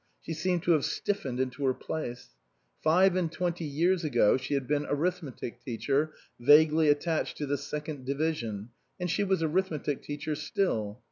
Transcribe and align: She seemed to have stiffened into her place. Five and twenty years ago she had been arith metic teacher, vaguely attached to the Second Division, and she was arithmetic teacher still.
She 0.19 0.33
seemed 0.33 0.63
to 0.63 0.71
have 0.71 0.83
stiffened 0.83 1.39
into 1.39 1.63
her 1.63 1.75
place. 1.75 2.29
Five 2.81 3.15
and 3.15 3.31
twenty 3.31 3.65
years 3.65 4.03
ago 4.03 4.35
she 4.35 4.55
had 4.55 4.65
been 4.67 4.83
arith 4.83 5.21
metic 5.21 5.61
teacher, 5.63 6.13
vaguely 6.39 6.89
attached 6.89 7.37
to 7.37 7.45
the 7.45 7.55
Second 7.55 8.07
Division, 8.07 8.69
and 8.99 9.11
she 9.11 9.23
was 9.23 9.43
arithmetic 9.43 10.01
teacher 10.01 10.33
still. 10.33 10.99